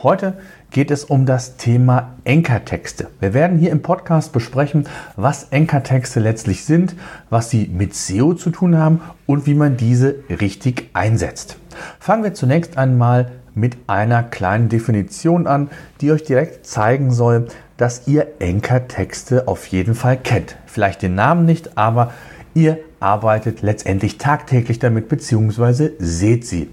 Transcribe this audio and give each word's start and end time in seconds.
Heute 0.00 0.34
geht 0.70 0.92
es 0.92 1.02
um 1.02 1.26
das 1.26 1.56
Thema 1.56 2.14
Enkertexte. 2.22 3.08
Wir 3.18 3.34
werden 3.34 3.58
hier 3.58 3.72
im 3.72 3.82
Podcast 3.82 4.32
besprechen, 4.32 4.86
was 5.16 5.48
Enkertexte 5.50 6.20
letztlich 6.20 6.64
sind, 6.64 6.94
was 7.30 7.50
sie 7.50 7.66
mit 7.66 7.96
SEO 7.96 8.34
zu 8.34 8.50
tun 8.50 8.78
haben 8.78 9.00
und 9.26 9.48
wie 9.48 9.54
man 9.54 9.76
diese 9.76 10.14
richtig 10.28 10.90
einsetzt. 10.92 11.56
Fangen 11.98 12.22
wir 12.22 12.32
zunächst 12.32 12.78
einmal 12.78 13.32
mit 13.56 13.76
einer 13.88 14.22
kleinen 14.22 14.68
Definition 14.68 15.48
an, 15.48 15.68
die 16.00 16.12
euch 16.12 16.22
direkt 16.22 16.64
zeigen 16.64 17.10
soll, 17.10 17.48
dass 17.76 18.06
ihr 18.06 18.28
Enkertexte 18.38 19.48
auf 19.48 19.66
jeden 19.66 19.96
Fall 19.96 20.16
kennt. 20.16 20.54
Vielleicht 20.66 21.02
den 21.02 21.16
Namen 21.16 21.44
nicht, 21.44 21.76
aber 21.76 22.12
ihr 22.54 22.78
arbeitet 23.00 23.62
letztendlich 23.62 24.16
tagtäglich 24.16 24.78
damit 24.78 25.08
bzw. 25.08 25.90
seht 25.98 26.46
sie. 26.46 26.70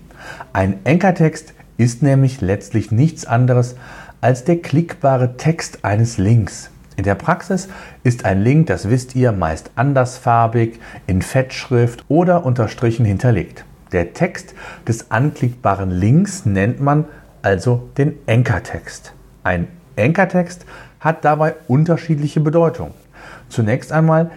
Ein 0.54 0.86
Enkertext 0.86 1.56
ist 1.78 2.04
nämlich 2.04 2.42
letztlich 2.42 2.92
nichts 2.92 3.26
anderes 3.26 3.76
als 4.22 4.44
der 4.44 4.58
klickbare 4.58 5.38
Text 5.38 5.84
eines 5.84 6.18
Links. 6.18 6.70
In 6.98 7.04
der 7.04 7.16
Praxis 7.16 7.68
ist 8.04 8.24
ein 8.26 8.42
Link, 8.42 8.68
das 8.68 8.90
wisst 8.90 9.16
ihr, 9.16 9.32
meist 9.34 9.72
andersfarbig, 9.76 10.80
in 11.08 11.22
Fettschrift 11.22 12.06
oder 12.08 12.46
unterstrichen 12.46 13.06
hinterlegt. 13.06 13.66
Der 13.92 14.14
Text 14.14 14.56
des 14.88 15.12
anklickbaren 15.12 15.92
Links 15.92 16.46
nennt 16.46 16.80
man 16.80 17.06
also 17.42 17.90
den 17.98 18.14
Enkertext. 18.26 19.14
Ein 19.44 19.68
Enkertext 19.96 20.66
hat 21.00 21.24
dabei 21.26 21.56
unterschiedliche 21.68 22.40
Bedeutungen. 22.40 22.94
Zunächst 23.50 23.92
einmal 23.92 24.32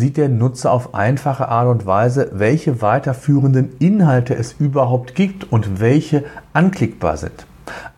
sieht 0.00 0.16
der 0.16 0.28
Nutzer 0.28 0.72
auf 0.72 0.94
einfache 0.94 1.48
Art 1.48 1.68
und 1.68 1.86
Weise, 1.86 2.30
welche 2.32 2.82
weiterführenden 2.82 3.76
Inhalte 3.78 4.34
es 4.34 4.54
überhaupt 4.58 5.14
gibt 5.14 5.44
und 5.52 5.78
welche 5.78 6.24
anklickbar 6.54 7.18
sind. 7.18 7.46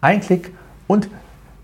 Ein 0.00 0.20
Klick 0.20 0.52
und 0.88 1.08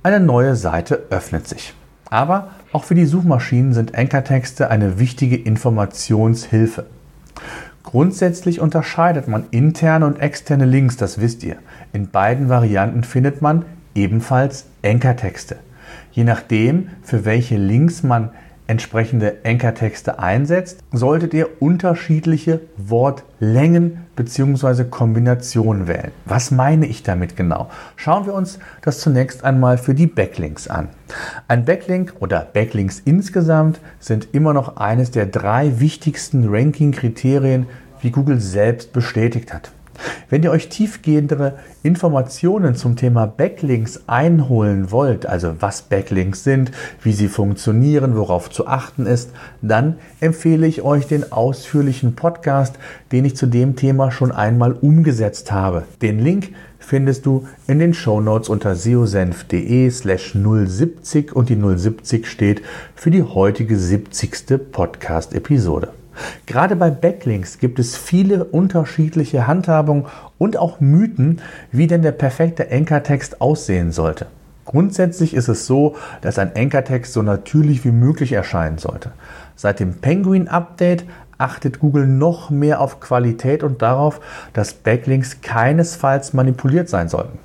eine 0.03 0.20
neue 0.20 0.55
Seite 0.56 1.06
öffnet 1.11 1.47
sich. 1.48 1.75
Aber 2.09 2.53
auch 2.72 2.84
für 2.84 2.94
die 2.94 3.05
Suchmaschinen 3.05 3.75
sind 3.75 3.97
Ankertexte 3.97 4.70
eine 4.70 4.98
wichtige 4.98 5.36
Informationshilfe. 5.36 6.86
Grundsätzlich 7.83 8.61
unterscheidet 8.61 9.28
man 9.28 9.47
interne 9.50 10.06
und 10.06 10.20
externe 10.20 10.66
Links, 10.66 10.97
das 10.97 11.20
wisst 11.20 11.42
ihr. 11.42 11.56
In 11.92 12.11
beiden 12.11 12.48
Varianten 12.48 13.03
findet 13.03 13.42
man 13.42 13.64
ebenfalls 13.94 14.66
Ankertexte. 14.84 15.56
Je 16.12 16.25
nachdem, 16.25 16.91
für 17.03 17.25
welche 17.25 17.56
Links 17.56 18.03
man 18.03 18.31
entsprechende 18.69 19.39
Ankertexte 19.45 20.19
einsetzt, 20.21 20.85
solltet 20.93 21.35
ihr 21.35 21.61
unterschiedliche 21.61 22.61
Wortlängen 22.77 24.05
bzw. 24.15 24.85
Kombinationen 24.85 25.89
wählen. 25.89 26.13
Was 26.27 26.51
meine 26.51 26.87
ich 26.87 27.03
damit 27.03 27.37
genau? 27.37 27.71
Schauen 27.97 28.27
wir 28.27 28.35
uns 28.35 28.59
das 28.83 29.01
zunächst 29.01 29.43
einmal 29.43 29.79
für 29.79 29.95
die 29.95 30.07
Backlinks 30.07 30.69
an. 30.69 30.91
Ein 31.49 31.65
Backlink 31.65 32.15
oder 32.21 32.47
Backlinks 32.53 33.01
insgesamt 33.05 33.81
sind 33.99 34.29
immer 34.33 34.53
noch 34.53 34.77
eines 34.77 35.11
der 35.11 35.27
drei 35.27 35.81
wichtigsten 35.81 36.49
Ranking-Kriterien, 36.49 37.67
wie 38.01 38.11
Google 38.11 38.41
selbst 38.41 38.93
bestätigt 38.93 39.53
hat. 39.53 39.73
Wenn 40.31 40.43
ihr 40.43 40.50
euch 40.50 40.69
tiefgehendere 40.69 41.55
Informationen 41.83 42.75
zum 42.75 42.97
Thema 42.97 43.27
Backlinks 43.27 44.03
einholen 44.06 44.91
wollt, 44.91 45.25
also 45.25 45.55
was 45.61 45.83
Backlinks 45.83 46.44
sind, 46.44 46.71
wie 47.03 47.12
sie 47.12 47.28
funktionieren, 47.28 48.15
worauf 48.15 48.50
zu 48.50 48.66
achten 48.66 49.06
ist, 49.06 49.31
dann 49.62 49.97
empfehle 50.21 50.66
ich 50.66 50.83
euch 50.83 51.06
den 51.06 51.33
ausführlichen 51.33 52.15
Podcast, 52.15 52.78
den 53.11 53.25
ich 53.25 53.37
zu 53.37 53.47
dem 53.47 53.75
Thema 53.77 54.11
schon 54.11 54.31
einmal 54.31 54.72
umgesetzt 54.72 55.50
habe. 55.50 55.84
Den 56.03 56.19
Link 56.19 56.50
findest 56.78 57.25
du 57.25 57.47
in 57.66 57.78
den 57.78 57.95
Shownotes 57.95 58.50
unter 58.50 58.75
seosenf.de 58.75 59.91
slash 59.91 60.34
070 60.34 61.34
und 61.34 61.49
die 61.49 61.56
070 61.56 62.27
steht 62.27 62.62
für 62.95 63.10
die 63.10 63.22
heutige 63.22 63.78
70. 63.78 64.72
Podcast-Episode. 64.72 65.89
Gerade 66.47 66.77
bei 66.77 66.91
Backlinks 66.91 67.59
gibt 67.59 67.79
es 67.79 67.97
viele 67.97 68.45
unterschiedliche 68.45 69.47
Handhabungen 69.47 70.06
und 70.39 70.56
auch 70.56 70.81
Mythen, 70.81 71.41
wie 71.73 71.87
denn 71.87 72.03
der 72.03 72.12
perfekte 72.12 72.71
Ankertext 72.71 73.41
aussehen 73.41 73.93
sollte. 73.93 74.27
Grundsätzlich 74.65 75.33
ist 75.33 75.49
es 75.49 75.67
so, 75.67 75.97
dass 76.21 76.39
ein 76.39 76.55
Ankertext 76.55 77.12
so 77.15 77.23
natürlich 77.23 77.84
wie 77.84 77.91
möglich 77.91 78.33
erscheinen 78.33 78.77
sollte. 78.77 79.12
Seit 79.57 79.81
dem 79.81 79.95
Penguin 79.95 80.47
Update 80.47 81.05
achtet 81.39 81.78
Google 81.78 82.07
noch 82.07 82.51
mehr 82.51 82.81
auf 82.81 83.01
Qualität 83.01 83.62
und 83.62 83.81
darauf, 83.81 84.21
dass 84.53 84.75
Backlinks 84.75 85.41
keinesfalls 85.41 86.34
manipuliert 86.34 86.89
sein 86.89 87.09
sollten. 87.09 87.39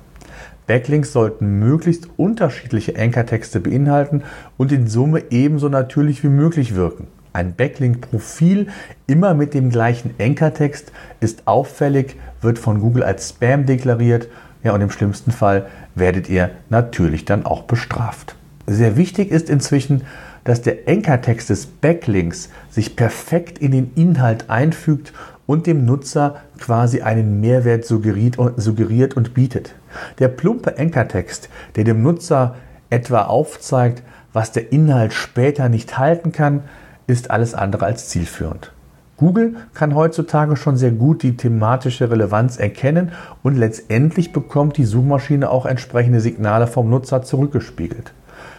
Backlinks 0.66 1.12
sollten 1.12 1.58
möglichst 1.58 2.08
unterschiedliche 2.16 2.98
Ankertexte 2.98 3.60
beinhalten 3.60 4.22
und 4.56 4.72
in 4.72 4.86
Summe 4.86 5.24
ebenso 5.30 5.68
natürlich 5.68 6.22
wie 6.24 6.28
möglich 6.28 6.74
wirken. 6.74 7.06
Ein 7.34 7.56
Backlink-Profil 7.56 8.68
immer 9.08 9.34
mit 9.34 9.54
dem 9.54 9.68
gleichen 9.68 10.14
Ankertext 10.20 10.92
ist 11.18 11.48
auffällig, 11.48 12.14
wird 12.40 12.60
von 12.60 12.78
Google 12.78 13.02
als 13.02 13.30
Spam 13.30 13.66
deklariert. 13.66 14.28
Ja, 14.62 14.72
und 14.72 14.80
im 14.80 14.90
schlimmsten 14.90 15.32
Fall 15.32 15.66
werdet 15.96 16.28
ihr 16.28 16.52
natürlich 16.70 17.24
dann 17.24 17.44
auch 17.44 17.64
bestraft. 17.64 18.36
Sehr 18.68 18.96
wichtig 18.96 19.32
ist 19.32 19.50
inzwischen, 19.50 20.02
dass 20.44 20.62
der 20.62 20.86
Ankertext 20.86 21.50
des 21.50 21.66
Backlinks 21.66 22.50
sich 22.70 22.94
perfekt 22.94 23.58
in 23.58 23.72
den 23.72 23.90
Inhalt 23.96 24.48
einfügt 24.48 25.12
und 25.44 25.66
dem 25.66 25.84
Nutzer 25.84 26.36
quasi 26.60 27.02
einen 27.02 27.40
Mehrwert 27.40 27.84
suggeriert 27.84 29.16
und, 29.16 29.34
bietet. 29.34 29.74
Der 30.20 30.28
plumpe 30.28 30.78
Ankertext, 30.78 31.48
der 31.74 31.82
dem 31.82 32.00
Nutzer 32.00 32.54
etwa 32.90 33.22
aufzeigt, 33.22 34.04
was 34.32 34.52
der 34.52 34.70
Inhalt 34.70 35.12
später 35.12 35.68
nicht 35.68 35.98
halten 35.98 36.30
kann, 36.30 36.62
ist 37.06 37.30
alles 37.30 37.54
andere 37.54 37.86
als 37.86 38.08
zielführend. 38.08 38.72
Google 39.16 39.54
kann 39.74 39.94
heutzutage 39.94 40.56
schon 40.56 40.76
sehr 40.76 40.90
gut 40.90 41.22
die 41.22 41.36
thematische 41.36 42.10
Relevanz 42.10 42.56
erkennen 42.56 43.12
und 43.42 43.56
letztendlich 43.56 44.32
bekommt 44.32 44.76
die 44.76 44.84
Suchmaschine 44.84 45.50
auch 45.50 45.66
entsprechende 45.66 46.20
Signale 46.20 46.66
vom 46.66 46.90
Nutzer 46.90 47.22
zurückgespiegelt. 47.22 48.12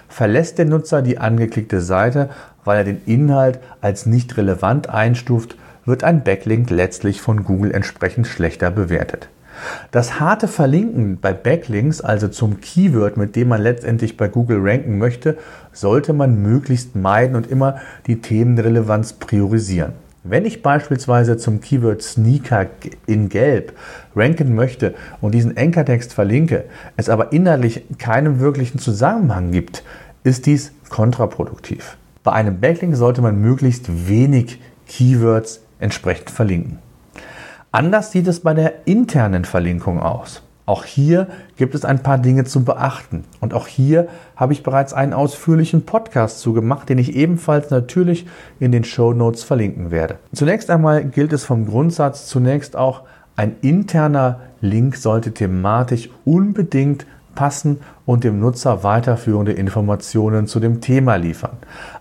Verlässt 0.08 0.58
der 0.58 0.66
Nutzer 0.66 1.02
die 1.02 1.18
angeklickte 1.18 1.82
Seite, 1.82 2.30
weil 2.64 2.78
er 2.78 2.84
den 2.86 3.02
Inhalt 3.06 3.60
als 3.82 4.06
nicht 4.06 4.38
relevant 4.38 4.90
einstuft, 4.90 5.58
wird 5.86 6.04
ein 6.04 6.24
Backlink 6.24 6.70
letztlich 6.70 7.22
von 7.22 7.44
Google 7.44 7.72
entsprechend 7.72 8.26
schlechter 8.26 8.72
bewertet. 8.72 9.28
Das 9.92 10.20
harte 10.20 10.48
Verlinken 10.48 11.20
bei 11.20 11.34
Backlinks, 11.34 12.02
also 12.02 12.28
zum 12.28 12.60
Keyword, 12.60 13.18
mit 13.18 13.36
dem 13.36 13.50
man 13.50 13.62
letztendlich 13.62 14.18
bei 14.18 14.28
Google 14.28 14.60
ranken 14.62 14.98
möchte, 14.98 15.38
sollte 15.72 16.14
man 16.14 16.42
möglichst 16.42 16.96
meiden 16.96 17.36
und 17.36 17.48
immer 17.48 17.78
die 18.08 18.22
Themenrelevanz 18.22 19.14
priorisieren. 19.14 19.94
Wenn 20.24 20.46
ich 20.46 20.64
beispielsweise 20.64 21.38
zum 21.38 21.62
Keyword 21.62 22.02
Sneaker 22.02 22.66
in 23.06 23.30
Gelb 23.30 23.74
ranken 24.16 24.56
möchte 24.56 24.96
und 25.22 25.36
diesen 25.36 25.56
Ankertext 25.56 26.14
verlinke, 26.14 26.64
es 26.98 27.10
aber 27.10 27.32
inhaltlich 27.32 27.84
keinen 28.00 28.40
wirklichen 28.40 28.80
Zusammenhang 28.80 29.52
gibt, 29.52 29.84
ist 30.24 30.48
dies 30.48 30.72
kontraproduktiv. 30.90 31.98
Bei 32.24 32.32
einem 32.32 32.60
Backlink 32.60 32.96
sollte 32.96 33.22
man 33.22 33.40
möglichst 33.40 34.10
wenig 34.10 34.60
Keywords 34.88 35.62
entsprechend 35.80 36.32
verlinken. 36.32 36.80
Anders 37.76 38.14
sieht 38.14 38.26
es 38.28 38.40
bei 38.40 38.54
der 38.54 38.88
internen 38.88 39.44
Verlinkung 39.44 40.00
aus. 40.00 40.44
Auch 40.66 40.86
hier 40.86 41.28
gibt 41.58 41.76
es 41.76 41.84
ein 41.84 42.02
paar 42.02 42.18
Dinge 42.18 42.46
zu 42.46 42.64
beachten. 42.64 43.26
Und 43.42 43.54
auch 43.54 43.68
hier 43.68 44.08
habe 44.38 44.54
ich 44.54 44.64
bereits 44.64 44.94
einen 44.94 45.12
ausführlichen 45.12 45.86
Podcast 45.86 46.40
zu 46.40 46.54
gemacht, 46.54 46.88
den 46.88 47.00
ich 47.00 47.18
ebenfalls 47.18 47.72
natürlich 47.72 48.28
in 48.62 48.72
den 48.72 48.86
Show 48.86 49.12
Notes 49.12 49.44
verlinken 49.44 49.92
werde. 49.92 50.20
Zunächst 50.32 50.70
einmal 50.70 51.04
gilt 51.04 51.34
es 51.34 51.44
vom 51.44 51.66
Grundsatz 51.66 52.28
zunächst 52.28 52.78
auch, 52.78 53.02
ein 53.36 53.58
interner 53.60 54.40
Link 54.62 54.96
sollte 54.96 55.34
thematisch 55.34 56.10
unbedingt 56.24 57.06
passen 57.36 57.80
und 58.06 58.24
dem 58.24 58.40
Nutzer 58.40 58.84
weiterführende 58.84 59.52
Informationen 59.52 60.48
zu 60.48 60.60
dem 60.60 60.82
Thema 60.82 61.16
liefern. 61.16 61.58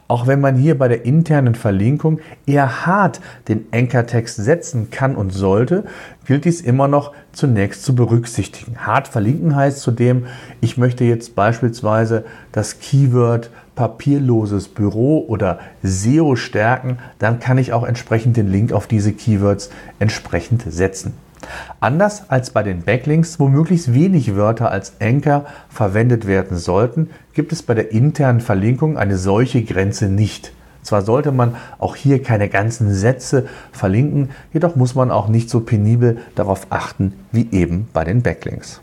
Auch 0.06 0.26
wenn 0.26 0.40
man 0.40 0.56
hier 0.56 0.78
bei 0.78 0.88
der 0.88 1.04
internen 1.04 1.54
Verlinkung 1.54 2.20
eher 2.46 2.86
hart 2.86 3.20
den 3.48 3.66
Anchor-Text 3.72 4.36
setzen 4.36 4.90
kann 4.90 5.16
und 5.16 5.30
sollte, 5.30 5.84
gilt 6.26 6.44
dies 6.44 6.60
immer 6.60 6.88
noch 6.88 7.12
zunächst 7.32 7.84
zu 7.84 7.94
berücksichtigen. 7.94 8.86
Hart 8.86 9.08
verlinken 9.08 9.56
heißt 9.56 9.80
zudem, 9.80 10.26
ich 10.60 10.76
möchte 10.76 11.04
jetzt 11.04 11.34
beispielsweise 11.34 12.24
das 12.52 12.78
Keyword 12.80 13.50
papierloses 13.74 14.68
Büro 14.68 15.24
oder 15.26 15.58
SEO 15.82 16.36
stärken, 16.36 16.98
dann 17.18 17.40
kann 17.40 17.58
ich 17.58 17.72
auch 17.72 17.84
entsprechend 17.84 18.36
den 18.36 18.48
Link 18.48 18.72
auf 18.72 18.86
diese 18.86 19.12
Keywords 19.12 19.70
entsprechend 19.98 20.62
setzen. 20.66 21.14
Anders 21.80 22.30
als 22.30 22.50
bei 22.50 22.62
den 22.62 22.82
Backlinks, 22.82 23.40
wo 23.40 23.48
möglichst 23.48 23.94
wenig 23.94 24.36
Wörter 24.36 24.70
als 24.70 24.94
Anchor 25.00 25.44
verwendet 25.68 26.26
werden 26.26 26.56
sollten, 26.56 27.10
gibt 27.32 27.52
es 27.52 27.62
bei 27.62 27.74
der 27.74 27.92
internen 27.92 28.40
Verlinkung 28.40 28.96
eine 28.96 29.18
solche 29.18 29.62
Grenze 29.62 30.08
nicht. 30.08 30.52
Zwar 30.82 31.02
sollte 31.02 31.32
man 31.32 31.56
auch 31.78 31.96
hier 31.96 32.22
keine 32.22 32.48
ganzen 32.48 32.92
Sätze 32.92 33.46
verlinken, 33.72 34.30
jedoch 34.52 34.76
muss 34.76 34.94
man 34.94 35.10
auch 35.10 35.28
nicht 35.28 35.48
so 35.48 35.60
penibel 35.60 36.18
darauf 36.34 36.66
achten 36.70 37.14
wie 37.32 37.48
eben 37.52 37.88
bei 37.92 38.04
den 38.04 38.22
Backlinks. 38.22 38.80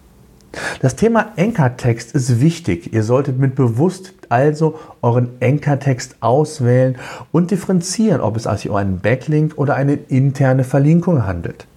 Das 0.81 0.95
Thema 0.95 1.31
Anchor-Text 1.37 2.13
ist 2.13 2.41
wichtig. 2.41 2.91
Ihr 2.93 3.03
solltet 3.03 3.39
mit 3.39 3.55
bewusst 3.55 4.13
also 4.27 4.79
euren 5.01 5.29
Anchor-Text 5.41 6.17
auswählen 6.19 6.97
und 7.31 7.51
differenzieren, 7.51 8.21
ob 8.21 8.35
es 8.35 8.43
sich 8.43 8.69
um 8.69 8.75
einen 8.75 8.99
Backlink 8.99 9.57
oder 9.57 9.75
eine 9.75 9.93
interne 9.93 10.63
Verlinkung 10.63 11.25
handelt. 11.25 11.67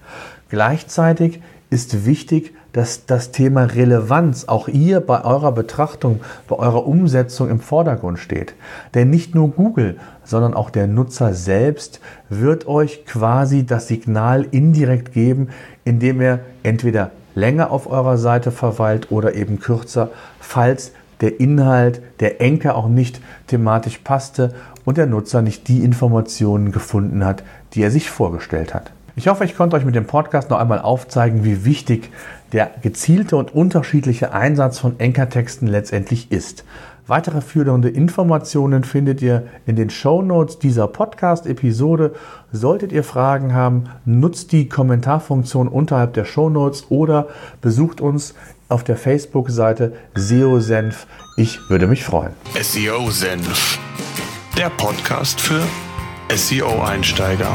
Gleichzeitig 0.48 1.40
ist 1.70 2.06
wichtig, 2.06 2.54
dass 2.72 3.06
das 3.06 3.30
Thema 3.30 3.64
Relevanz 3.64 4.46
auch 4.46 4.68
ihr 4.68 5.00
bei 5.00 5.24
eurer 5.24 5.52
Betrachtung, 5.52 6.20
bei 6.48 6.56
eurer 6.56 6.86
Umsetzung 6.86 7.48
im 7.48 7.60
Vordergrund 7.60 8.18
steht. 8.18 8.54
Denn 8.94 9.10
nicht 9.10 9.34
nur 9.34 9.50
Google, 9.50 9.96
sondern 10.24 10.54
auch 10.54 10.70
der 10.70 10.88
Nutzer 10.88 11.34
selbst 11.34 12.00
wird 12.28 12.66
euch 12.66 13.06
quasi 13.06 13.64
das 13.64 13.88
Signal 13.88 14.46
indirekt 14.50 15.12
geben, 15.12 15.48
indem 15.84 16.20
er 16.20 16.40
entweder 16.64 17.12
länger 17.36 17.70
auf 17.70 17.88
eurer 17.88 18.18
Seite 18.18 18.50
verweilt 18.50 19.10
oder 19.10 19.34
eben 19.34 19.60
kürzer, 19.60 20.10
falls 20.40 20.92
der 21.20 21.40
Inhalt, 21.40 22.02
der 22.20 22.40
Enker 22.40 22.76
auch 22.76 22.88
nicht 22.88 23.20
thematisch 23.46 23.98
passte 23.98 24.52
und 24.84 24.98
der 24.98 25.06
Nutzer 25.06 25.42
nicht 25.42 25.68
die 25.68 25.84
Informationen 25.84 26.72
gefunden 26.72 27.24
hat, 27.24 27.44
die 27.72 27.82
er 27.82 27.90
sich 27.90 28.10
vorgestellt 28.10 28.74
hat. 28.74 28.92
Ich 29.16 29.28
hoffe, 29.28 29.44
ich 29.44 29.56
konnte 29.56 29.76
euch 29.76 29.84
mit 29.84 29.94
dem 29.94 30.06
Podcast 30.06 30.50
noch 30.50 30.58
einmal 30.58 30.80
aufzeigen, 30.80 31.44
wie 31.44 31.64
wichtig 31.64 32.10
der 32.52 32.70
gezielte 32.82 33.36
und 33.36 33.54
unterschiedliche 33.54 34.32
Einsatz 34.32 34.80
von 34.80 34.98
Enkertexten 34.98 35.68
letztendlich 35.68 36.32
ist. 36.32 36.64
Weitere 37.06 37.40
führende 37.40 37.90
Informationen 37.90 38.82
findet 38.82 39.22
ihr 39.22 39.46
in 39.66 39.76
den 39.76 39.90
Show 39.90 40.22
Notes 40.22 40.58
dieser 40.58 40.88
Podcast-Episode. 40.88 42.14
Solltet 42.50 42.90
ihr 42.90 43.04
Fragen 43.04 43.54
haben, 43.54 43.84
nutzt 44.04 44.50
die 44.50 44.68
Kommentarfunktion 44.68 45.68
unterhalb 45.68 46.14
der 46.14 46.24
Show 46.24 46.48
Notes 46.48 46.86
oder 46.88 47.28
besucht 47.60 48.00
uns 48.00 48.34
auf 48.68 48.82
der 48.82 48.96
Facebook-Seite 48.96 49.92
SEO 50.16 50.58
Senf. 50.58 51.06
Ich 51.36 51.60
würde 51.68 51.86
mich 51.86 52.02
freuen. 52.02 52.32
SEO 52.60 53.10
Senf, 53.10 53.78
der 54.58 54.70
Podcast 54.70 55.40
für 55.40 55.62
SEO-Einsteiger. 56.34 57.54